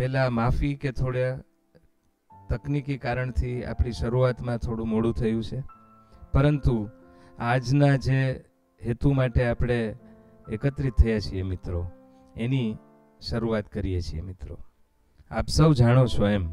પહેલાં 0.00 0.34
માફી 0.34 0.76
કે 0.82 0.90
થોડા 0.98 1.32
તકનીકી 2.50 2.98
કારણથી 3.00 3.56
આપણી 3.64 3.98
શરૂઆતમાં 3.98 4.62
થોડું 4.64 4.88
મોડું 4.92 5.14
થયું 5.18 5.42
છે. 5.48 5.58
પરંતુ 6.34 6.76
આજના 7.48 7.96
જે 8.06 8.20
હેતુ 8.82 9.12
માટે 9.18 9.42
આપણે 9.48 9.78
એકત્રિત 10.48 10.96
થયા 11.02 11.24
છીએ 11.26 11.44
મિત્રો, 11.50 11.82
એની 12.36 12.70
શરૂઆત 13.20 13.68
કરીએ 13.74 14.00
છીએ 14.08 14.24
મિત્રો. 14.30 14.56
આપ 15.30 15.46
સૌ 15.56 15.70
જાણો 15.80 16.06
છો 16.14 16.24
એમ, 16.28 16.48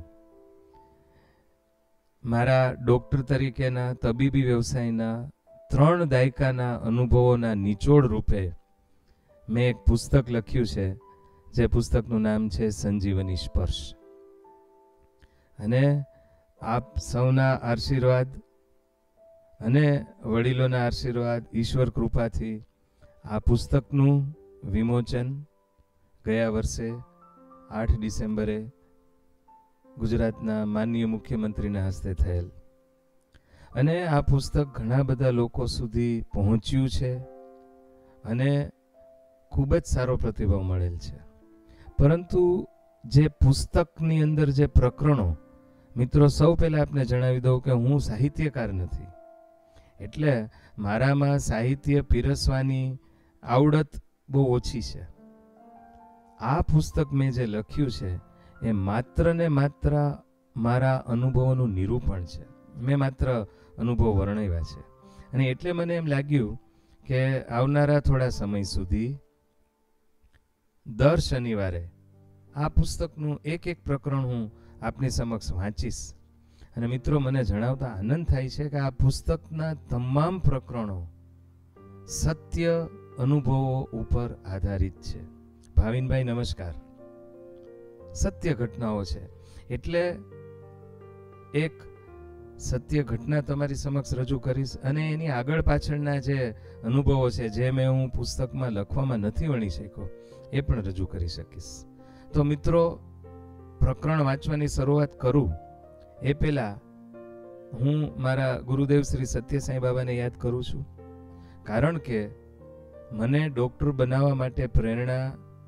મારા 2.24 2.68
ડૉક્ટર 2.76 3.22
તરીકેના, 3.24 3.90
તબીબી 4.04 4.46
વ્યવસાયના, 4.52 5.18
ત્રણ 5.72 6.10
દાયકાના 6.10 6.74
અનુભવોના 6.88 7.58
નિચોડ 7.66 8.14
રૂપે 8.14 8.42
મેં 9.48 9.66
એક 9.72 9.78
પુસ્તક 9.88 10.26
લખ્યું 10.30 10.74
છે 10.74 10.88
જે 11.58 11.68
પુસ્તકનું 11.68 12.22
નામ 12.22 12.50
છે 12.50 12.70
સંજીવની 12.70 13.36
સ્પર્શ. 13.36 13.96
અને 15.60 16.04
આપ 16.62 16.98
સૌના 16.98 17.54
આશીર્વાદ 17.56 18.28
અને 19.60 20.06
વડીલોના 20.24 20.86
આશીર્વાદ, 20.86 21.46
ઈશ્વર 21.54 21.90
કૃપાથી 21.90 22.64
આ 23.26 23.40
પુસ્તકનું 23.40 24.38
વિમોચન 24.64 25.42
ગયા 26.26 26.50
વર્ષે 26.50 26.94
આઠ 27.72 28.00
ડિસેમ્બરે 28.00 28.72
ગુજરાતના 29.98 30.66
માનનીય 30.66 31.06
મુખ્યમંત્રીના 31.06 31.88
હસ્તે 31.88 32.14
થયેલ. 32.14 32.48
અને 33.76 34.08
આ 34.08 34.22
પુસ્તક 34.22 34.66
ઘણા 34.66 35.04
બધા 35.04 35.30
લોકો 35.30 35.66
સુધી 35.66 36.22
પહોંચ્યું 36.22 36.90
છે 36.90 37.18
અને 38.24 38.70
ખૂબ 39.52 39.76
જ 39.76 39.84
સારો 39.84 40.18
પ્રતિભાવ 40.18 40.62
મળેલ 40.62 40.98
છે. 40.98 41.27
પરંતુ 42.00 42.68
જે 43.06 43.28
પુસ્તકની 43.28 44.22
અંદર 44.22 44.50
જે 44.50 44.66
પ્રકરણો, 44.66 45.38
મિત્રો, 45.98 46.28
સૌ 46.28 46.56
પહેલાં 46.56 46.82
આપને 46.82 47.06
જણાવી 47.06 47.40
દઉં 47.40 47.62
કે 47.62 47.72
હું 47.72 48.00
સાહિત્યકાર 48.00 48.74
નથી. 48.74 49.08
એટલે 50.04 50.50
મારામાં 50.78 51.40
સાહિત્ય 51.40 52.02
પીરસવાની 52.02 52.98
આવડત 53.44 53.90
બહુ 54.30 54.54
ઓછી 54.56 54.82
છે. 54.82 55.08
આ 56.40 56.62
પુસ્તક 56.62 57.14
મેં 57.14 57.32
જે 57.32 57.46
લખ્યું 57.46 57.92
છે, 57.92 58.20
એ 58.66 58.72
માત્ર 58.72 59.34
ને 59.34 59.48
માત્ર 59.48 60.18
મારા 60.58 61.04
અનુભવોનું 61.08 61.70
નિરૂપણ 61.70 62.24
છે. 62.24 62.46
મેં 62.80 63.00
માત્ર 63.00 63.46
અનુભવ 63.78 64.06
વર્ણવ્યા 64.06 64.62
છે. 64.62 64.80
અને 65.34 65.46
એટલે 65.46 65.72
મને 65.72 65.96
એમ 65.96 66.06
લાગ્યું 66.06 66.60
કે 67.06 67.44
આવનારા 67.44 68.00
થોડા 68.00 68.30
સમય 68.30 68.62
સુધી 68.62 69.18
દર 70.88 71.16
શનિવારે 71.16 71.90
આ 72.58 72.70
પુસ્તકનું 72.70 73.40
એક 73.46 73.68
એક 73.68 73.84
પ્રકરણ 73.86 74.26
હું 74.26 74.52
આપની 74.82 75.10
સમક્ષ 75.10 75.54
વાંચીશ. 75.54 76.14
અને 76.78 76.88
મિત્રો, 76.88 77.20
મને 77.20 77.44
જણાવતા 77.44 77.86
આનંદ 77.86 78.26
થાય 78.26 78.50
છે 78.50 78.70
કે 78.70 78.78
આ 78.78 78.90
પુસ્તકના 78.90 79.74
તમામ 79.74 80.40
પ્રકરણો 80.40 81.08
સત્ય 82.08 82.88
અનુભવો 83.20 83.82
ઉપર 83.84 84.36
આધારિત 84.46 85.02
છે. 85.02 85.24
ભાવિનભાઈ, 85.76 86.24
નમસ્કાર. 86.24 86.74
સત્ય 88.14 88.54
ઘટનાઓ 88.54 89.04
છે. 89.04 89.30
એટલે 89.68 90.16
એક 91.54 91.72
સત્ય 92.60 93.04
ઘટના 93.04 93.42
તમારી 93.42 93.76
સમક્ષ 93.76 94.14
રજૂ 94.14 94.40
કરીશ 94.40 94.78
અને 94.78 95.12
એની 95.12 95.28
આગળ 95.28 95.62
પાછળના 95.62 96.20
જે 96.20 96.56
અનુભવો 96.84 97.30
છે, 97.30 97.50
જે 97.50 97.72
મેં 97.72 97.92
હું 97.92 98.10
પુસ્તકમાં 98.10 98.72
લખવામાં 98.72 99.18
નથી 99.18 99.48
વણી 99.48 99.70
શક્યો, 99.70 100.10
એ 100.54 100.62
પણ 100.62 100.82
રજૂ 100.82 101.06
કરી 101.06 101.28
શકીશ. 101.28 101.87
તો 102.34 102.44
મિત્રો, 102.44 102.84
પ્રકરણ 103.80 104.22
વાંચવાની 104.28 104.74
શરૂઆત 104.76 105.14
કરું. 105.24 105.52
એ 106.22 106.34
પહેલાં 106.34 106.76
હું 107.80 108.00
મારા 108.26 108.54
ગુરુદેવ 108.70 109.02
શ્રી 109.02 109.30
સત્ય 109.34 109.60
સાંઈ 109.60 109.84
બાબાને 109.86 110.14
યાદ 110.18 110.36
કરું 110.44 110.64
છું. 110.64 110.84
કારણ 111.64 111.98
કે 112.08 112.20
મને 113.12 113.42
ડૉક્ટર 113.50 113.90
બનાવવા 113.92 114.40
માટે 114.42 114.64
પ્રેરણા 114.68 115.26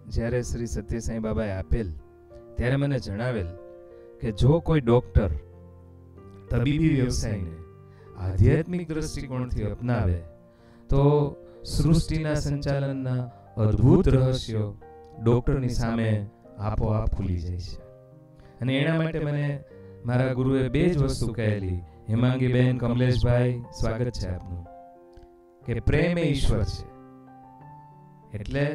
જ્યારે 0.08 0.42
શ્રી 0.42 0.70
સત્ય 0.76 1.00
સાંઈ 1.08 1.26
બાબાએ 1.28 1.52
આપેલ, 1.52 1.90
ત્યારે 2.56 2.78
મને 2.82 2.98
જણાવેલ 3.00 3.50
કે 4.22 4.30
જો 4.42 4.52
કોઈ 4.68 4.82
ડૉક્ટર 4.82 5.32
તબીબી 6.50 6.94
વ્યવસાયને 6.96 7.56
આધ્યાત્મિક 8.18 8.84
દ્રષ્ટિકોણથી 8.90 9.70
અપનાવે, 9.74 10.20
તો 10.90 11.02
સૃષ્ટિના 11.74 12.38
સંચાલનના 12.46 13.22
અદ્ભુત 13.58 14.08
રહસ્યો 14.16 14.68
ડૉક્ટરની 15.24 15.78
સામે 15.80 16.10
આપોઆપ 16.60 17.10
ખુલી 17.10 17.38
જાય 17.38 17.58
છે. 17.58 17.82
અને 18.62 18.78
એના 18.78 18.98
માટે 18.98 19.20
મને 19.20 19.64
મારા 20.06 20.34
ગુરુએ 20.34 20.70
બે 20.70 20.90
જ 20.90 20.98
વસ્તુ 20.98 21.34
કહેલી. 21.34 21.76
હેમાંગીબેન 22.10 22.78
કમલેશભાઈ, 22.78 23.62
સ્વાગત 23.80 24.10
છે 24.10 24.30
આપનું. 24.30 24.66
કે 25.66 25.80
પ્રેમ 25.80 26.18
એ 26.18 26.22
ઈશ્વર 26.22 26.64
છે. 26.64 26.90
એટલે 28.38 28.66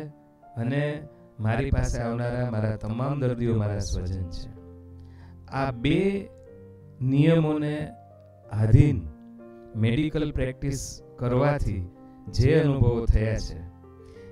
અને 0.56 1.08
મારી 1.40 1.70
પાસે 1.70 2.02
આવનારા 2.02 2.50
મારા 2.50 2.76
તમામ 2.76 3.20
દર્દીઓ 3.20 3.56
મારા 3.56 3.78
સ્વજન 3.78 4.28
છે. 4.30 4.54
આ 5.46 5.70
બે 5.70 6.28
નિયમોને 7.00 7.88
આધીન 8.52 9.08
મેડિકલ 9.76 10.32
પ્રેક્ટિસ 10.32 11.02
કરવાથી 11.16 11.90
જે 12.28 12.60
અનુભવો 12.60 13.06
થયા 13.06 13.34
છે, 13.34 13.58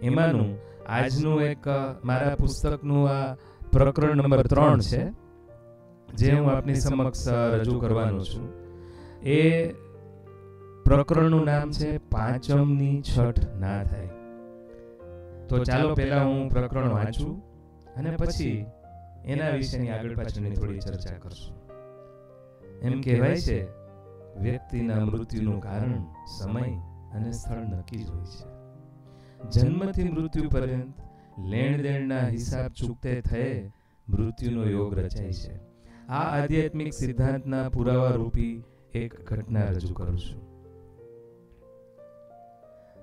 એમાંનું 0.00 0.58
આજનું 0.86 1.42
એક 1.42 1.66
મારા 2.04 2.34
પુસ્તકનું 2.34 3.10
આ 3.10 3.36
પ્રકરણ 3.72 4.16
નંબર 4.16 4.46
ત્રણ 4.46 4.80
છે, 4.80 5.12
જે 6.14 6.32
હું 6.32 6.50
આપની 6.50 6.74
સમક્ષ 6.74 7.28
રજૂ 7.28 7.78
કરવાનો 7.80 8.24
છું. 8.24 8.48
એ 9.22 9.72
પ્રકરણનું 10.84 11.44
નામ 11.44 11.70
છે 11.70 11.98
પાંચમની 11.98 13.02
છઠ 13.02 13.54
ના 13.60 13.84
થાય. 13.84 14.10
તો 15.48 15.64
ચાલો 15.64 15.94
પહેલા 15.94 16.24
હું 16.24 16.48
પ્રકરણ 16.48 16.88
વાંચું 16.88 17.42
અને 17.96 18.16
પછી 18.16 18.66
એના 19.24 19.50
વિશેની 19.50 19.90
આગળ 19.90 20.14
પાછળની 20.14 20.50
થોડી 20.50 20.78
ચર્ચા 20.78 21.18
કરશું. 21.18 21.54
એમ 22.82 23.00
કહેવાય 23.00 23.40
છે, 23.40 23.68
વ્યક્તિના 24.40 25.04
મૃત્યુનું 25.04 25.60
કારણ 25.60 25.94
સમય 26.38 26.64
અને 27.14 27.32
સ્થળ 27.32 27.56
નક્કી 27.56 28.04
જ 28.04 28.10
હોય 28.10 28.24
છે. 28.24 28.61
જન્મથી 29.50 30.04
મૃત્યુ 30.04 30.48
પર્યંત 30.48 30.94
લેણ 31.38 31.82
દેણના 31.82 32.28
હિસાબ 32.28 32.68
ચૂકતે 32.68 33.20
થયે 33.20 33.72
મૃત્યુનો 34.08 34.64
યોગ 34.64 34.98
રચાય 34.98 35.32
છે. 35.32 35.54
આ 36.08 36.42
આધ્યાત્મિક 36.42 36.92
સિદ્ધાંતના 36.92 37.68
પુરાવા 37.68 38.10
રૂપી 38.10 38.64
એક 38.94 39.32
ઘટના 39.32 39.64
રજૂ 39.64 39.94
કરું 39.94 40.18
છું. 40.18 40.42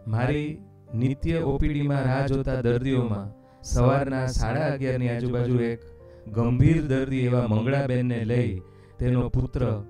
મારી 0.08 0.62
નિત્ય 0.96 1.38
ઓપીડીમાં 1.38 2.04
રાહ 2.04 2.28
જોતા 2.28 2.62
દર્દીઓમાં 2.62 3.34
સવારના 3.64 4.26
સાડા 4.26 4.74
અગિયારની 4.74 5.10
આજુબાજુ 5.10 5.60
એક 5.60 5.80
ગંભીર 6.28 6.86
દર્દી 6.86 7.20
એવા 7.20 7.48
મંગળાબેનને 7.48 8.24
લઈ 8.24 8.62
તેનો 9.00 9.30
પુત્ર 9.30 9.84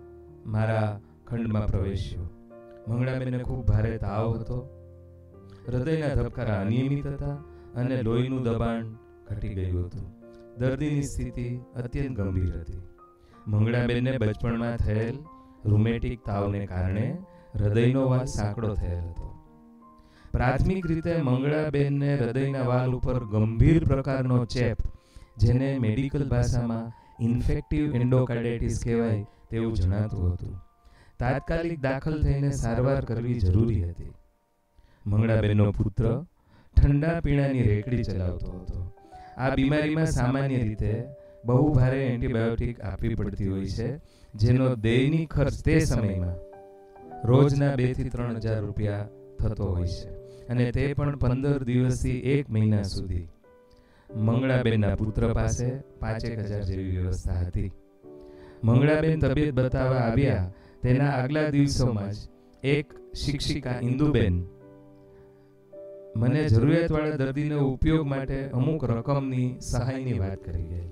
મારા 0.46 1.00
ખંડમાં 1.28 1.68
પ્રવેશ્યો. 1.68 2.30
મંગળાબેનને 2.88 3.38
ખૂબ 3.38 3.66
ભારે 3.66 3.98
તાવ 3.98 4.40
હતો. 4.40 4.79
હૃદયના 5.68 6.14
ધબકારા 6.14 6.62
અનિયમિત 6.62 7.08
હતા 7.08 7.36
અને 7.76 8.02
લોહીનું 8.02 8.44
દબાણ 8.44 8.86
ઘટી 9.30 9.54
ગયું 9.54 9.86
હતું. 9.86 10.06
દર્દીની 10.58 11.02
સ્થિતિ 11.02 11.60
અત્યંત 11.76 12.18
ગંભીર 12.18 12.56
હતી. 12.56 12.82
મંગળાબેનને 13.48 14.18
બચપણમાં 14.18 14.78
થયેલ 14.78 15.18
રૂમેટિક 15.66 16.26
તાવને 16.26 16.66
કારણે 16.66 17.18
હૃદયનો 17.56 18.06
વાલ 18.10 18.26
સાંકડો 18.26 18.74
થયેલ 18.74 19.04
હતો. 19.10 19.28
પ્રાથમિક 20.32 20.88
રીતે 20.88 21.14
મંગળાબેનને 21.22 22.16
હૃદયના 22.16 22.62
વાલ 22.62 22.92
ઉપર 22.94 23.20
ગંભીર 23.24 23.84
પ્રકારનો 23.84 24.46
ચેપ, 24.46 24.78
જેને 25.38 25.80
મેડિકલ 25.80 26.26
ભાષામાં 26.28 26.92
ઇન્ફેક્ટિવ 27.24 27.96
એન્ડોકાર્ડાઇટિસ 27.96 28.84
કહેવાય 28.84 29.26
તેવું 29.52 29.74
જણાતું 29.74 30.34
હતું. 30.34 30.56
તાત્કાલિક 31.20 31.80
દાખલ 31.80 32.22
થઈને 32.22 32.52
સારવાર 32.52 33.06
કરવી 33.06 33.40
જરૂરી 33.40 33.84
હતી. 33.90 34.12
મંગળાબેનનો 35.12 35.66
પુત્ર 35.78 36.06
ઠંડા 36.78 37.16
પીણાની 37.26 37.64
રેકડી 37.70 38.04
ચલાવતો 38.04 38.50
હતો. 38.52 38.78
આ 39.38 39.50
બીમારીમાં 39.56 40.12
સામાન્ય 40.18 40.60
રીતે 40.64 40.94
બહુ 41.48 41.66
ભારે 41.74 42.00
એન્ટીબાયોટિક 42.06 42.76
આપવી 42.82 43.16
પડતી 43.16 43.50
હોય 43.54 43.70
છે, 43.78 43.90
જેનો 44.34 44.68
દૈનિક 44.86 45.28
ખર્ચ 45.34 45.58
તે 45.68 45.76
સમયમાં 45.86 46.38
રોજના 47.30 47.74
બેથી 47.80 48.12
ત્રણ 48.14 48.38
હજાર 48.38 48.60
રૂપિયા 48.66 49.06
થતો 49.40 49.66
હોય 49.74 49.90
છે 49.94 50.10
અને 50.52 50.66
તે 50.72 50.86
પણ 50.94 51.18
પંદર 51.24 51.60
દિવસથી 51.64 52.20
એક 52.34 52.46
મહિના 52.50 52.86
સુધી. 52.94 53.26
મંગળાબેનના 54.10 54.96
પુત્ર 54.96 55.24
પાસે 55.38 55.68
પાંચેક 56.00 56.38
હજાર 56.46 56.64
જેવી 56.70 56.92
વ્યવસ્થા 56.94 57.40
હતી. 57.42 57.72
મંગળાબેન 58.64 59.20
તબિયત 59.20 59.52
બતાવવા 59.58 60.06
આવ્યા, 60.06 60.46
તેના 60.84 61.12
આગલા 61.18 61.50
દિવસોમાં 61.50 62.14
જ 62.14 62.20
એક 62.76 62.88
શિક્ષિકા 63.16 63.78
ઇન્દુબેન 63.82 64.36
મને 66.20 66.48
જરૂરિયાતવાળા 66.50 67.16
દર્દીનો 67.16 67.60
ઉપયોગ 67.60 68.08
માટે 68.08 68.50
અમુક 68.50 68.86
રકમની 68.86 69.58
સહાયની 69.62 70.20
વાત 70.20 70.38
કરી 70.38 70.64
ગઈ. 70.64 70.90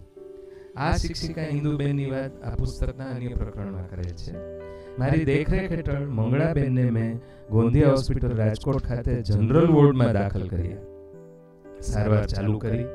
આ 0.75 0.97
શિક્ષિકા 0.97 1.41
ઇન્દુબેનની 1.41 2.05
વાત 2.05 2.43
આ 2.43 2.55
પુસ્તકના 2.55 3.05
અન્ય 3.05 3.27
પ્રકરણમાં 3.27 3.89
કરે 3.89 4.03
છે. 4.03 4.33
મારી 4.99 5.25
દેખરેખ 5.25 5.71
હેઠળ 5.71 6.05
મંગળાબેનને 6.05 6.89
મેં 6.89 7.19
ગોંધિયા 7.51 7.89
હોસ્પિટલ 7.89 8.35
રાજકોટ 8.35 8.83
ખાતે 8.83 9.21
જનરલ 9.21 9.67
વોર્ડમાં 9.67 10.13
દાખલ 10.13 10.47
કર્યા. 10.47 10.77
સારવાર 11.81 12.25
ચાલુ 12.25 12.59
કરી. 12.59 12.85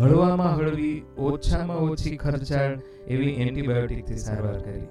હળવામાં 0.00 0.56
હળવી, 0.56 1.02
ઓછામાં 1.18 1.76
ઓછી 1.76 2.16
ખર્ચાળ 2.16 2.80
એવી 3.08 3.30
એન્ટીબાયોટિકથી 3.30 4.16
સારવાર 4.16 4.58
કરી. 4.58 4.88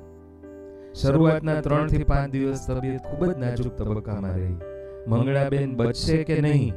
શરૂઆતના 0.93 1.61
ત્રણથી 1.61 2.03
પાંચ 2.03 2.31
દિવસ 2.31 2.67
તબિયત 2.67 3.01
ખૂબ 3.03 3.31
જ 3.31 3.37
નાજુક 3.37 3.73
તબક્કામાં 3.73 4.31
રહી. 4.31 4.74
મંગળાબેન 5.07 5.75
બચશે 5.75 6.23
કે 6.23 6.41
નહીં? 6.41 6.73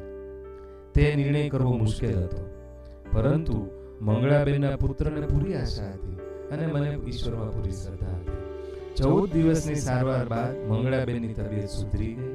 તે 0.95 1.15
નિર્ણય 1.17 1.49
કરવો 1.49 1.73
મુશ્કેલ 1.77 2.19
હતો. 2.19 2.51
પરંતુ 3.13 3.71
મંગળાબેનના 4.01 4.77
પુત્રને 4.77 5.27
પૂરી 5.27 5.55
આશા 5.55 5.85
હતી 5.85 6.17
અને 6.51 6.67
મને 6.67 6.99
ઈશ્વરમાં 7.07 7.55
પૂરી 7.55 7.71
શ્રદ્ધા 7.71 8.07
હતી. 8.07 8.33
ચૌદ 8.97 9.33
દિવસની 9.33 9.75
સારવાર 9.75 10.27
બાદ 10.29 10.71
મંગળાબેનની 10.71 11.35
તબિયત 11.35 11.69
સુધરી 11.69 12.15
ગઈ 12.15 12.35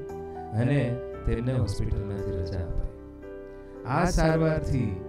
અને 0.54 0.96
તેમને 1.26 1.54
હોસ્પિટલમાંથી 1.54 2.32
રજા 2.32 2.60
અપાઈ. 2.60 2.88
આ 3.86 4.06
સારવારથી 4.06 5.02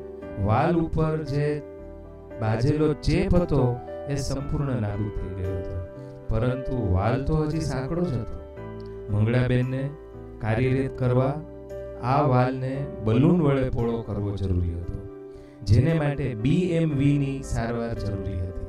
વાલ 0.44 0.76
ઉપર 0.76 1.22
જે 1.22 1.62
બાજેલો 2.40 2.94
ચેપ 2.94 3.34
હતો 3.34 3.78
એ 4.08 4.14
સંપૂર્ણ 4.14 4.82
નાબૂદ 4.82 5.10
થઈ 5.10 5.42
ગયો 5.42 5.56
હતો. 5.56 5.86
પરંતુ 6.28 6.92
વાલ 6.92 7.24
તો 7.24 7.36
હજી 7.36 7.60
સાંકડો 7.60 8.02
જ 8.02 8.12
હતો. 8.12 8.40
મંગળાબેનને 9.10 9.90
કાર્યરત 10.40 10.98
કરવા 10.98 11.34
આ 12.02 12.22
વાલને 12.22 12.86
બલૂન 13.04 13.42
વડે 13.42 13.70
પોળો 13.70 14.02
કરવો 14.02 14.36
જરૂરી 14.36 14.74
હતો, 14.74 14.98
જેને 15.62 15.92
માટે 15.94 16.34
બીએમવીની 16.34 17.42
સારવાર 17.42 17.94
જરૂરી 17.94 18.40
હતી. 18.40 18.68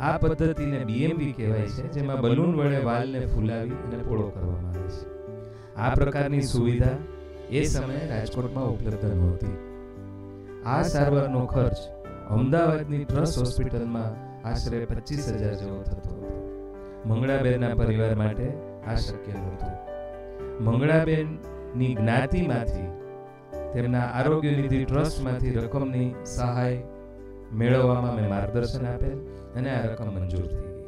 આ 0.00 0.18
પદ્ધતિને 0.18 0.78
બીએમવી 0.84 1.32
કહેવાય 1.32 1.68
છે, 1.68 1.84
જેમાં 1.92 2.20
બલૂન 2.20 2.52
વડે 2.56 2.78
વાલને 2.84 3.26
ફૂલાવી 3.26 3.78
અને 3.84 4.02
પોળો 4.02 4.26
કરવામાં 4.28 4.70
આવે 4.70 4.88
છે. 4.88 5.04
આ 5.76 5.90
પ્રકારની 5.94 6.42
સુવિધા 6.42 6.96
એ 7.50 7.64
સમયે 7.64 8.04
રાજકોટમાં 8.08 8.70
ઉપલબ્ધ 8.70 9.04
નહોતી. 9.04 9.56
આ 10.66 10.82
સારવારનો 10.82 11.46
ખર્ચ 11.46 11.78
અમદાવાદની 12.30 13.04
ટ્રસ્ટ 13.04 13.38
હોસ્પિટલમાં 13.38 14.12
આશરે 14.48 14.84
પચીસ 14.84 15.28
હજાર 15.32 15.54
જેવો 15.54 15.82
થતો 15.82 15.96
હતો. 15.96 16.38
મંગળાબેનના 17.06 17.74
પરિવાર 17.74 18.14
માટે 18.14 18.46
આ 18.86 18.94
શક્ય 18.94 19.32
નહોતું. 19.32 19.95
મંગળાબેનની 20.60 21.94
જ્ઞાતિમાંથી 21.94 22.88
તેમના 23.72 24.06
આરોગ્ય 24.18 24.50
નિધિ 24.50 24.84
ટ્રસ્ટમાંથી 24.84 25.54
રકમની 25.54 26.08
સહાય 26.24 26.82
મેળવવામાં 27.52 28.14
મેં 28.16 28.28
માર્ગદર્શન 28.28 28.86
આપેલ 28.86 29.16
અને 29.54 29.70
આ 29.70 29.86
રકમ 29.86 30.08
મંજૂર 30.14 30.46
થઈ 30.46 30.62
ગઈ. 30.62 30.84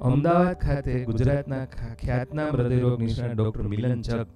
અમદાવાદ 0.00 0.56
ખાતે 0.56 1.04
ગુજરાતના 1.04 1.64
ખ્યાતનામ 2.00 2.48
હૃદયરોગ 2.48 3.00
નિષ્ણાત 3.00 3.36
ડૉક્ટર 3.36 3.66
મિલન 3.68 4.00
ચક, 4.02 4.28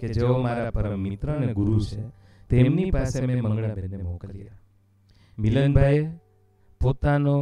કે 0.00 0.06
જેઓ 0.08 0.38
મારા 0.38 0.70
પરમ 0.70 1.02
મિત્ર 1.02 1.32
અને 1.32 1.52
ગુરુ 1.52 1.80
છે, 1.80 2.02
તેમની 2.50 2.90
પાસે 2.90 3.20
મેં 3.26 3.42
મંગળાબેનને 3.42 4.02
મોકલ્યા. 4.02 4.58
મિલનભાઈએ 5.38 6.10
પોતાનો 6.80 7.36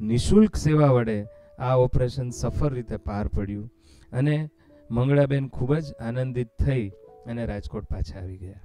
નિશુલ્ક 0.00 0.56
સેવા 0.56 0.86
વડે 0.86 1.18
આ 1.58 1.74
ઓપરેશન 1.76 2.28
સફળ 2.30 2.72
રીતે 2.72 2.96
પાર 2.96 3.26
પડ્યું 3.28 3.70
અને 4.12 4.36
મંગળાબેન 4.94 5.48
ખૂબ 5.48 5.74
જ 5.74 5.94
આનંદિત 6.00 6.48
થઈ 6.62 6.88
અને 7.26 7.46
રાજકોટ 7.46 7.84
પાછા 7.84 8.20
આવી 8.20 8.36
ગયા. 8.36 8.60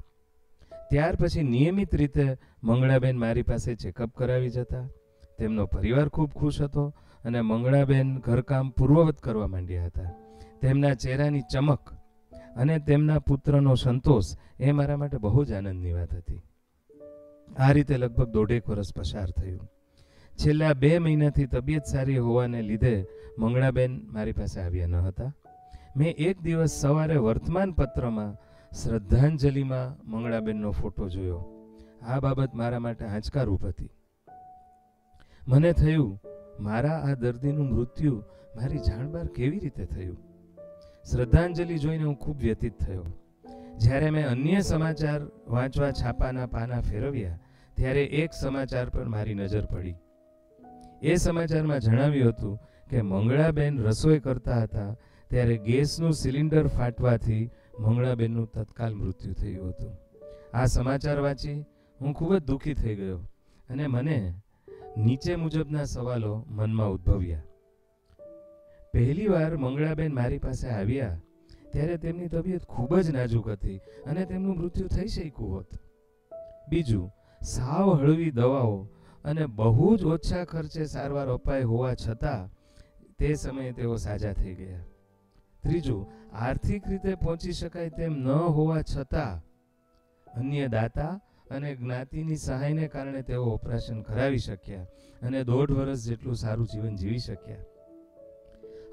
ત્યાર 0.89 1.15
પછી 1.15 1.43
નિયમિત 1.43 1.95
રીતે 1.95 2.37
મંગળાબેન 2.63 3.17
મારી 3.17 3.41
પાસે 3.41 3.75
ચેકઅપ 3.75 4.15
કરાવી 4.15 4.49
જતા. 4.49 4.89
તેમનો 5.39 5.65
પરિવાર 5.65 6.07
ખૂબ 6.07 6.31
ખુશ 6.31 6.61
હતો 6.61 6.95
અને 7.25 7.41
મંગળાબેન 7.41 8.19
ઘરકામ 8.19 8.69
પૂર્વવત 8.69 9.17
કરવા 9.17 9.47
માંડ્યા 9.47 9.85
હતા. 9.85 10.09
તેમના 10.61 10.93
ચહેરાની 10.93 11.41
ચમક 11.41 11.89
અને 12.33 12.79
તેમના 12.79 13.19
પુત્રનો 13.19 13.75
સંતોષ 13.75 14.23
એ 14.59 14.71
મારા 14.71 14.97
માટે 14.97 15.17
બહુ 15.17 15.45
જ 15.45 15.51
આનંદની 15.51 15.93
વાત 15.93 16.15
હતી. 16.15 16.41
આ 17.57 17.71
રીતે 17.71 17.97
લગભગ 17.97 18.29
દોઢેક 18.29 18.69
વર્ષ 18.69 18.93
પસાર 18.93 19.29
થયું. 19.29 19.69
છેલ્લા 20.31 20.73
બે 20.73 20.99
મહિનાથી 20.99 21.45
તબિયત 21.45 21.85
સારી 21.85 22.17
હોવાને 22.17 22.61
લીધે 22.61 23.05
મંગળાબેન 23.37 24.01
મારી 24.05 24.31
પાસે 24.31 24.61
આવ્યા 24.61 24.87
ન 24.87 24.95
હતા. 24.95 25.33
મેં 26.00 26.13
એક 26.18 26.42
દિવસ 26.42 26.72
સવારે 26.81 27.16
વર્તમાન 27.16 27.72
પત્રમાં 27.72 28.38
શ્રદ્ધાંજલિમાં 28.75 30.12
મંગળાબેનનો 30.12 30.72
ફોટો 30.72 31.10
જોયો. 31.10 31.42
આ 32.01 32.19
બાબત 32.19 32.54
મારા 32.54 32.80
માટે 32.80 33.06
આંચકારૂપ 33.06 33.66
હતી. 33.66 33.90
મને 35.48 35.74
થયું, 35.74 36.22
મારા 36.60 37.00
આ 37.00 37.13
દર્દીનું 37.13 37.69
મૃત્યુ 37.69 38.24
મારી 38.56 38.78
જાણબાર 38.78 39.28
કેવી 39.28 39.60
રીતે 39.60 39.86
થયું? 39.86 40.18
શ્રદ્ધાંજલિ 41.12 41.80
જોઈને 41.80 42.04
હું 42.04 42.16
ખૂબ 42.16 42.38
વ્યતીત 42.38 42.80
થયો. 42.80 43.06
જ્યારે 43.78 44.10
મેં 44.10 44.30
અન્ય 44.30 44.62
સમાચાર 44.62 45.22
વાંચવા 45.48 45.92
છાપાના 45.92 46.46
પાના 46.46 46.81
ફેરવ્યા, 46.81 47.40
ત્યારે 47.78 48.04
એક 48.04 48.31
સમાચાર 48.34 48.90
પર 48.90 49.06
મારી 49.06 49.34
નજર 49.34 49.66
પડી. 49.66 49.96
એ 51.01 51.16
સમાચારમાં 51.16 51.80
જણાવ્યું 51.80 52.30
હતું 52.30 52.60
કે 52.90 53.01
મંગળાબેન 53.01 53.84
રસોઈ 53.84 54.19
કરતા 54.19 54.62
હતા 54.62 54.96
ત્યારે 55.29 55.57
ગેસનું 55.57 56.13
સિલિન્ડર 56.13 56.67
ફાટવાથી 56.67 57.49
મંગળાબેનનું 57.79 58.51
તત્કાલ 58.51 58.95
મૃત્યુ 58.95 59.33
થયું 59.33 59.69
હતું. 59.69 59.91
આ 60.53 60.65
સમાચાર 60.65 61.19
વાંચી 61.19 61.65
હું 62.01 62.13
ખૂબ 62.13 62.35
જ 62.35 62.43
દુઃખી 62.43 62.73
થઈ 62.73 62.95
ગયો 62.95 63.17
અને 63.69 63.87
મને 63.87 64.33
નીચે 64.97 65.35
મુજબના 65.35 65.83
સવાલો 65.83 66.43
મનમાં 66.47 66.89
ઉદ્ભવ્યા. 66.89 67.41
પહેલી 68.93 69.27
વાર 69.27 69.57
મંગળાબેન 69.57 70.13
મારી 70.13 70.37
પાસે 70.37 70.67
આવ્યા 70.67 71.19
ત્યારે 71.71 71.97
તેમની 71.97 72.27
તબિયત 72.27 72.65
ખૂબ 72.65 72.99
જ 72.99 73.09
નાજુક 73.09 73.49
હતી 73.49 73.77
અને 73.77 74.25
તેમનું 74.25 74.57
મૃત્યુ 74.57 74.87
થઈ 74.87 75.07
શક્યું 75.07 75.51
હોત. 75.51 75.67
બીજું, 76.69 77.11
સાવ 77.41 77.93
હળવી 77.93 78.31
દવાઓ 78.31 78.87
અને 79.25 79.45
બહુ 79.45 79.97
જ 79.97 80.05
ઓછા 80.05 80.45
ખર્ચે 80.45 80.85
સારવાર 80.85 81.27
અપાય 81.27 81.63
હોવા 81.63 81.93
છતાં 81.93 82.49
તે 83.19 83.33
સમયે 83.33 83.71
તેઓ 83.71 83.95
સાજા 83.95 84.33
થઈ 84.33 84.55
ગયા. 84.55 84.79
ત્રીજું, 85.63 86.07
આર્થિક 86.33 86.88
રીતે 86.88 87.15
પહોંચી 87.15 87.51
શકાય 87.51 87.89
તેમ 87.89 88.13
ન 88.13 88.27
હોવા 88.27 88.81
છતાં 88.81 89.50
અન્ય 90.39 90.67
દાતા 90.67 91.21
અને 91.51 91.75
જ્ઞાતિની 91.75 92.35
સહાયને 92.35 92.88
કારણે 92.88 93.21
તેઓ 93.21 93.44
ઓપરેશન 93.44 94.01
કરાવી 94.01 94.38
શક્યા 94.38 94.83
અને 95.21 95.44
દોઢ 95.44 95.71
વર્ષ 95.71 96.03
જેટલું 96.03 96.36
સારું 96.36 96.67
જીવન 96.67 96.95
જીવી 96.95 97.17
શક્યા. 97.17 97.57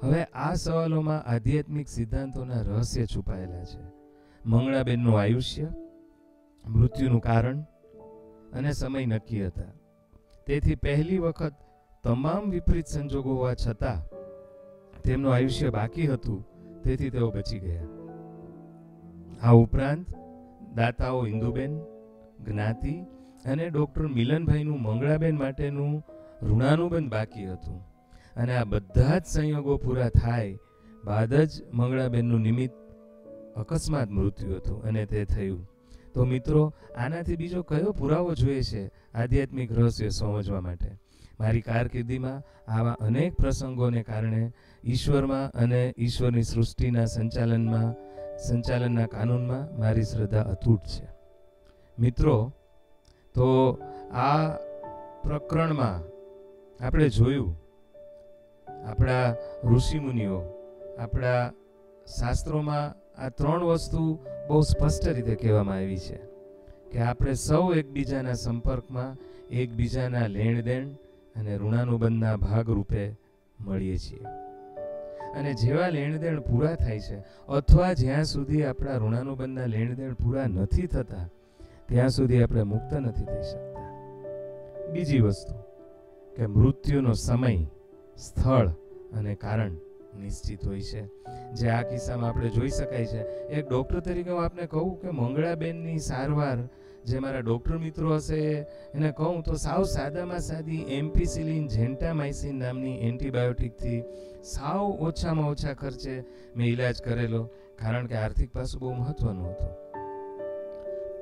હવે 0.03 0.23
આ 0.23 0.53
સવાલોમાં 0.53 1.23
આધ્યાત્મિક 1.23 1.87
સિદ્ધાંતોના 1.87 2.61
રહસ્ય 2.61 3.05
છુપાયેલા 3.05 3.63
છે. 3.63 3.83
મંગળાબેનનું 4.45 5.19
આયુષ્ય, 5.19 5.71
મૃત્યુનું 6.67 7.21
કારણ 7.21 7.61
અને 8.53 8.71
સમય 8.71 9.05
નક્કી 9.05 9.45
હતા. 9.45 9.71
તેથી 10.47 10.75
પહેલી 10.75 11.17
વખત 11.17 11.53
તમામ 12.03 12.49
વિપરીત 12.49 12.85
સંજોગો 12.85 13.35
હોવા 13.35 13.53
છતાં 13.53 14.07
તેમનું 15.01 15.33
આયુષ્ય 15.33 15.69
બાકી 15.69 16.07
હતું. 16.07 16.46
તેથી 16.83 17.09
તેઓ 17.09 17.31
બચી 17.31 17.59
ગયા. 17.59 17.83
આ 19.41 19.51
ઉપરાંત 19.51 20.05
દાતાઓ 20.75 21.27
ઇન્દુબેન, 21.27 21.79
જ્ઞાતિ 22.45 23.01
અને 23.45 23.69
ડૉક્ટર 23.69 24.07
મિલનભાઈનું 24.07 24.81
મંગળાબેન 24.81 25.37
માટેનું 25.37 26.03
ઋણાનુબંધ 26.41 27.11
બાકી 27.11 27.45
હતું. 27.45 27.79
અને 28.35 28.55
આ 28.55 28.63
બધા 28.63 29.17
જ 29.17 29.25
સંયોગો 29.25 29.77
પૂરા 29.77 30.09
થાય 30.09 30.57
બાદ 31.05 31.33
જ 31.33 31.49
મંગળાબેનનું 31.73 32.41
નિમિત્ત 32.41 32.73
અકસ્માત 33.55 34.09
મૃત્યુ 34.09 34.55
હતું 34.55 34.83
અને 34.83 35.05
તે 35.05 35.25
થયું. 35.25 35.69
તો 36.13 36.25
મિત્રો, 36.25 36.73
આનાથી 36.97 37.35
બીજો 37.35 37.61
કયો 37.61 37.91
પુરાવો 37.91 38.33
જોઈએ 38.33 38.61
છે? 38.61 38.91
આધ્યાત્મિક 39.13 39.79
રહસ્ય 39.79 40.09
સમજવા 40.09 40.61
માટે. 40.61 41.06
મારી 41.39 41.61
કારકિર્દીમાં 41.61 42.43
આવા 42.67 42.97
અનેક 42.99 43.35
પ્રસંગોને 43.35 44.03
કારણે 44.03 44.51
ઈશ્વરમાં 44.83 45.51
અને 45.53 45.93
ઈશ્વરની 45.97 46.43
સૃષ્ટિના 46.43 47.05
સંચાલનમાં, 47.05 47.95
સંચાલનના 48.47 49.07
કાનૂનમાં 49.07 49.69
મારી 49.79 50.03
શ્રદ્ધા 50.03 50.41
અતૂટ 50.41 50.83
છે. 50.85 51.07
મિત્રો, 51.99 52.51
તો 53.35 53.79
આ 54.11 54.57
પ્રકરણમાં 55.23 56.01
આપણે 56.83 57.09
જોયું, 57.09 57.55
આપણા 58.85 59.35
ઋષિમુનિઓ, 59.63 60.39
આપણા 60.99 61.51
શાસ્ત્રોમાં 62.19 62.95
આ 63.17 63.29
ત્રણ 63.29 63.63
વસ્તુ 63.63 64.19
બહુ 64.47 64.61
સ્પષ્ટ 64.61 65.07
રીતે 65.07 65.35
કહેવામાં 65.35 65.77
આવી 65.77 65.97
છે 65.97 66.19
કે 66.91 66.99
આપણે 66.99 67.33
સૌ 67.33 67.73
એકબીજાના 67.73 68.33
સંપર્કમાં, 68.33 69.17
એકબીજાના 69.51 70.27
લેણ 70.27 70.61
દેણ 70.61 70.87
અને 71.39 71.57
ઋણાનુબંધના 71.57 72.35
ભાગરૂપે 72.35 73.15
મળીએ 73.59 73.97
છીએ. 73.97 74.23
અને 75.39 75.53
જેવા 75.53 75.89
લેણદેણ 75.89 76.39
પૂરા 76.39 76.75
થાય 76.75 76.99
છે, 76.99 77.23
અથવા 77.47 77.93
જ્યાં 77.93 78.23
સુધી 78.23 78.63
આપણા 78.65 78.97
ઋણાનુબંધના 78.97 79.65
લેણદેણ 79.65 80.13
પૂરા 80.13 80.45
નથી 80.47 80.87
થતા, 80.87 81.29
ત્યાં 81.85 82.09
સુધી 82.09 82.43
આપણે 82.43 82.63
મુક્ત 82.63 82.93
નથી 82.93 83.25
થઈ 83.25 83.41
શકતા. 83.41 83.77
બીજી 84.91 85.19
વસ્તુ, 85.19 85.55
કે 86.35 86.45
મૃત્યુનો 86.45 87.13
સમય, 87.13 87.57
સ્થળ 88.17 88.67
અને 89.13 89.35
કારણ 89.35 89.71
નિશ્ચિત 90.19 90.67
હોય 90.67 90.81
છે. 90.81 91.07
જે 91.53 91.69
આ 91.69 91.81
કિસ્સામાં 91.81 92.29
આપણે 92.29 92.49
જોઈ 92.49 92.69
શકાય 92.69 93.05
છે. 93.05 93.21
એક 93.27 93.69
ડૉક્ટર 93.69 93.99
તરીકે 93.99 94.31
હું 94.31 94.45
આપને 94.45 94.65
કહું 94.65 95.01
કે 95.01 95.09
મંગળાબેનની 95.09 95.99
સારવાર 95.99 96.57
જે 97.07 97.19
મારા 97.23 97.43
ડૉક્ટર 97.47 97.77
મિત્રો 97.83 98.15
હશે, 98.15 98.41
એને 98.95 99.09
કહું 99.19 99.43
તો 99.47 99.53
સાવ 99.65 99.83
સાદામાં 99.91 100.43
સાદી 100.47 100.81
એમ્પીસિલિન 100.97 101.65
જેન્ટામાઇસિન 101.75 102.55
નામની 102.63 102.95
એન્ટીબાયોટિકથી 103.09 103.99
સાવ 104.51 104.83
ઓછામાં 105.07 105.49
ઓછા 105.53 105.75
ખર્ચે 105.81 106.15
મેં 106.55 106.65
ઈલાજ 106.67 107.01
કરેલો, 107.05 107.41
કારણ 107.81 108.09
કે 108.11 108.15
આર્થિક 108.23 108.51
પાસું 108.57 108.81
બહુ 108.81 108.93
મહત્વનું 109.01 109.47
હતું. 109.51 109.71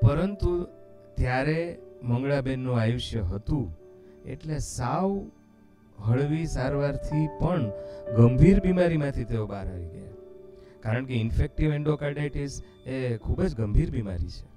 પરંતુ 0.03 0.53
ત્યારે 1.19 1.59
મંગળાબેનનું 2.03 2.81
આયુષ્ય 2.81 3.21
હતું, 3.31 3.65
એટલે 4.25 4.57
સાવ 4.69 5.09
હળવી 5.99 6.47
સારવારથી 6.55 7.27
પણ 7.39 7.63
ગંભીર 8.17 8.59
બીમારીમાંથી 8.65 9.29
તેઓ 9.29 9.45
બહાર 9.53 9.67
આવી 9.67 9.91
ગયા. 9.93 10.17
કારણ 10.83 11.05
કે 11.05 11.21
ઇન્ફેક્ટિવ 11.25 11.77
એન્ડોકાર્ડાઇટિસ 11.77 12.59
એ 12.87 12.97
ખૂબ 13.23 13.39
જ 13.47 13.53
ગંભીર 13.61 13.95
બીમારી 13.95 14.33
છે. 14.35 14.54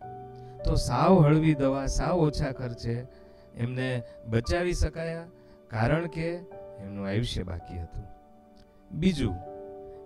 તો 0.65 0.75
સાવ 0.75 1.23
હળવી 1.25 1.55
દવા 1.55 1.87
સાવ 1.87 2.17
ઓછા 2.21 2.53
ખર્ચે 2.53 3.07
એમને 3.55 4.03
બચાવી 4.27 4.75
શકાયા, 4.75 5.29
કારણ 5.69 6.07
કે 6.07 6.29
એમનું 6.83 7.07
આયુષ્ય 7.07 7.43
બાકી 7.43 7.79
હતું. 7.79 8.07
બીજું 8.91 9.37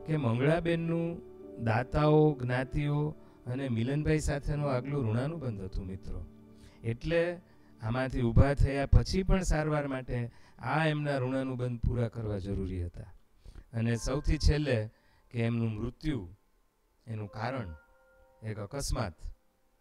કે 0.06 0.16
મંગળાબેનનું 0.16 1.23
દાતાઓ, 1.64 2.35
જ્ઞાતિઓ 2.35 3.14
અને 3.47 3.68
મિલનભાઈ 3.68 4.21
સાથેનું 4.21 4.75
આગલું 4.75 5.09
ઋણાનુબંધ 5.09 5.62
હતું 5.62 5.87
મિત્રો. 5.87 6.26
એટલે 6.85 7.40
આમાંથી 7.82 8.23
ઊભા 8.23 8.54
થયા 8.54 8.87
પછી 8.87 9.23
પણ 9.23 9.42
સારવાર 9.42 9.87
માટે 9.88 10.30
આ 10.59 10.87
એમના 10.87 11.18
ઋણાનુબંધ 11.18 11.80
પૂરા 11.80 12.09
કરવા 12.09 12.38
જરૂરી 12.38 12.82
હતા. 12.82 13.11
અને 13.73 13.97
સૌથી 13.97 14.38
છેલ્લે 14.38 14.90
કે 15.30 15.38
એમનું 15.44 15.73
મૃત્યુ 15.75 16.28
એનું 17.06 17.28
કારણ 17.28 17.71
એક 18.42 18.59
અકસ્માત 18.59 19.14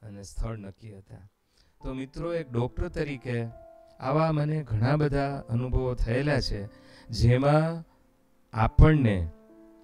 અને 0.01 0.24
સ્થળ 0.24 0.58
નક્કી 0.58 0.98
હતા. 0.98 1.29
તો 1.84 1.93
મિત્રો, 1.93 2.34
એક 2.34 2.51
ડૉક્ટર 2.51 2.88
તરીકે 2.88 3.46
આવા 4.00 4.31
મને 4.31 4.63
ઘણા 4.63 4.96
બધા 4.96 5.43
અનુભવો 5.50 5.93
થયેલા 5.93 6.39
છે, 6.39 6.70
જેમાં 7.08 7.84
આપણને, 8.53 9.27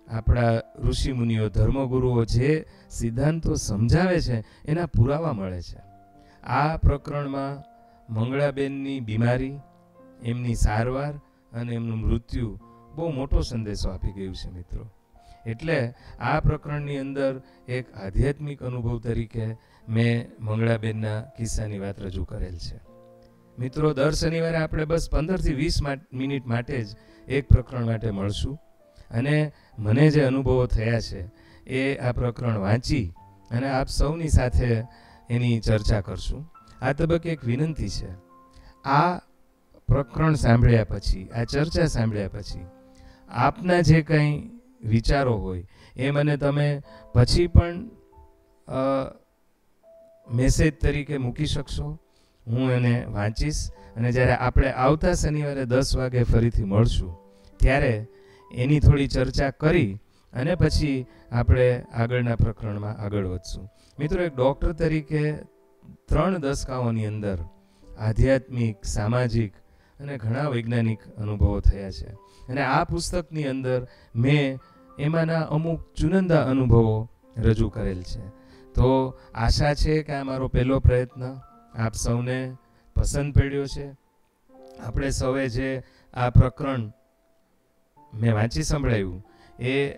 આપણા 0.08 0.62
ઋષિ 0.80 1.12
મુનિઓ, 1.12 1.50
ધર્મગુરુઓ 1.50 2.26
જે 2.26 2.66
સિદ્ધાંતો 2.90 3.56
સમજાવે 3.56 4.22
છે, 4.22 4.66
એના 4.66 4.86
પુરાવા 4.86 5.34
મળે 5.34 5.62
છે. 5.62 5.80
આ 6.44 6.78
પ્રકરણમાં 6.78 7.64
મંગળાબેનની 8.14 9.00
બીમારી, 9.00 9.60
એમની 10.24 10.56
સારવાર 10.56 11.14
અને 11.52 11.76
એમનું 11.76 12.00
મૃત્યુ 12.00 12.60
બહુ 12.96 13.12
મોટો 13.12 13.42
સંદેશો 13.42 13.90
આપી 13.90 14.12
ગયું 14.12 14.36
છે 14.36 14.50
મિત્રો. 14.50 14.92
એટલે 15.48 15.94
આ 16.20 16.39
પ્રકરણની 16.39 16.98
અંદર 16.98 17.42
એક 17.68 17.98
આધ્યાત્મિક 17.98 18.63
અનુભવ 18.63 19.00
તરીકે 19.00 19.46
મેં 19.89 20.30
મંગળાબેનના 20.39 21.22
કિસ્સાની 21.22 21.80
વાત 21.80 22.00
રજૂ 22.00 22.24
કરેલ 22.24 22.58
છે. 22.58 22.80
મિત્રો, 23.60 23.94
દર 23.94 24.12
શનિવારે 24.12 24.58
આપણે 24.58 24.86
બસ 24.86 25.10
પંદરથી 25.12 25.54
વીસ 25.54 25.80
મિનિટ 26.13 26.46
માટે 26.46 26.84
જ 26.84 26.88
એક 27.27 27.48
પ્રકરણ 27.48 27.86
માટે 27.86 28.12
મળશું. 28.12 28.60
અને 29.12 29.51
મને 29.80 30.10
જે 30.10 30.22
અનુભવો 30.22 30.66
થયા 30.66 31.00
છે, 31.00 31.30
એ 31.68 31.98
આ 31.98 32.12
પ્રકરણ 32.12 32.58
વાંચી 32.58 33.13
અને 33.51 33.70
આપ 33.70 33.88
સૌની 33.88 34.30
સાથે 34.30 34.84
એની 35.30 35.60
ચર્ચા 35.60 36.01
કરશું. 36.01 36.51
આ 36.82 36.94
તબક્કે 36.94 37.30
એક 37.30 37.44
વિનંતી 37.44 37.89
છે. 37.89 38.12
આ 38.84 39.18
પ્રકરણ 39.88 40.34
સાંભળ્યા 40.34 40.84
પછી, 40.84 41.30
આ 41.30 41.44
ચર્ચા 41.44 41.86
સાંભળ્યા 41.86 42.27
પછી, 42.27 42.66
આપના 43.30 43.82
જે 43.82 44.01
કંઈ 44.01 44.57
વિચારો 44.81 45.36
હોય, 45.38 45.63
એ 45.96 46.12
મને 46.12 46.38
તમે 46.38 46.67
પછી 47.13 47.48
પણ 47.48 47.77
મેસેજ 50.27 50.74
તરીકે 50.81 51.17
મૂકી 51.17 51.46
શકશો. 51.46 51.88
હું 52.48 52.72
એને 52.72 52.93
વાંચીશ 53.15 53.62
અને 53.96 54.10
જ્યારે 54.12 54.36
આપણે 54.38 54.69
આવતા 54.86 55.13
શનિવારે 55.13 55.65
દસ 55.65 55.89
વાગે 55.98 56.24
ફરીથી 56.24 56.67
મળશું, 56.74 57.12
ત્યારે 57.60 57.93
એની 58.51 58.79
થોડી 58.79 59.07
ચર્ચા 59.07 59.51
કરી 59.51 59.91
અને 60.34 60.53
પછી 60.55 60.98
આપણે 61.31 61.67
આગળના 61.93 62.36
પ્રકરણમાં 62.36 62.96
આગળ 62.98 63.27
વધશું. 63.27 63.65
મિત્રો, 64.00 64.19
એક 64.24 64.34
ડૉક્ટર 64.36 64.72
તરીકે 64.74 65.24
ત્રણ 66.07 66.41
દસકાઓની 66.41 67.05
અંદર 67.05 67.38
આધ્યાત્મિક, 67.98 68.77
સામાજિક 68.86 69.53
અને 70.00 70.18
ઘણા 70.18 70.48
વૈજ્ઞાનિક 70.48 71.00
અનુભવો 71.18 71.60
થયા 71.60 71.92
છે. 71.92 72.08
અને 72.50 72.62
આ 72.62 72.84
પુસ્તકની 72.84 73.44
અંદર 73.44 73.88
મેં 74.16 74.60
એમાંના 75.00 75.42
અમુક 75.42 75.82
ચુનંદા 75.94 76.44
અનુભવો 76.44 77.10
રજૂ 77.38 77.70
કરેલ 77.70 78.04
છે. 78.04 78.27
તો 78.74 79.20
આશા 79.36 79.74
છે 79.74 80.04
કે 80.04 80.13
આ 80.13 80.24
મારો 80.24 80.48
પહેલો 80.48 80.80
પ્રયત્ન 80.80 81.39
આપ 81.77 81.94
સૌને 81.94 82.56
પસંદ 82.96 83.34
પડ્યો 83.34 83.66
છે. 83.66 83.96
આપણે 84.80 85.10
સૌએ 85.10 85.48
જે 85.48 85.84
આ 86.13 86.30
પ્રકરણ 86.30 86.92
મેં 88.13 88.34
વાંચી 88.34 88.63
સંભળાયું 88.63 89.25
એ 89.60 89.94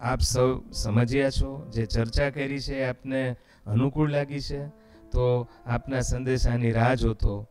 આપ 0.00 0.20
સૌ 0.20 0.60
સમજ્યા 0.72 1.30
છો. 1.30 1.70
જે 1.70 1.86
ચર્ચા 1.86 2.30
કરી 2.30 2.60
છે 2.60 2.74
એ 2.74 2.88
આપને 2.88 3.36
અનુકૂળ 3.66 4.10
લાગી 4.10 4.40
છે. 4.40 4.66
તો 5.12 5.48
આપના 5.66 6.00
સંદેશાની 6.00 6.72
રાહ 6.72 6.94
જોતો 6.94 7.48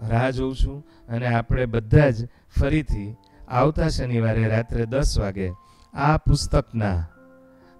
રાહ 0.00 0.30
જોઉં 0.30 0.54
છું 0.54 0.86
અને 1.08 1.26
આપણે 1.26 1.66
બધા 1.66 2.10
જ 2.10 2.26
ફરીથી 2.60 3.16
આવતા 3.48 3.88
શનિવારે 3.88 4.48
રાત્રે 4.48 4.86
દસ 4.86 5.18
વાગે 5.18 5.52
આ 5.94 6.16
પુસ્તકના 6.16 7.06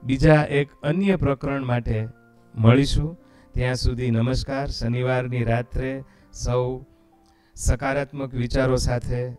બીજા 0.03 0.35
એક 0.35 0.69
અન્ય 0.83 1.17
પ્રકરણ 1.17 1.65
માટે 1.65 2.09
મળીશું. 2.55 3.19
ત્યાં 3.53 3.75
સુધી 3.75 4.11
નમસ્કાર. 4.11 4.67
શનિવારની 4.67 5.45
રાત્રે 5.45 6.05
સૌ 6.33 6.83
સકારાત્મક 7.55 8.35
વિચારો 8.35 8.77
સાથે 8.77 9.37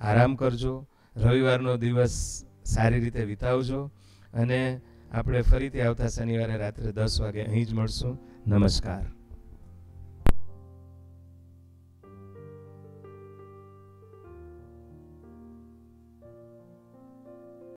આરામ 0.00 0.34
કરજો. 0.34 0.86
રવિવારનો 1.16 1.76
દિવસ 1.76 2.44
સારી 2.64 3.00
રીતે 3.00 3.24
વિતાવજો 3.24 3.90
અને 4.34 4.80
આપણે 5.12 5.42
ફરીથી 5.42 5.80
આવતા 5.80 6.06
શનિવારે 6.06 6.56
રાત્રે 6.56 6.92
દસ 6.92 7.20
વાગે 7.20 7.44
અહીં 7.44 7.66
જ 7.66 7.74
મળશું. 7.74 8.18
નમસ્કાર. 8.46 9.17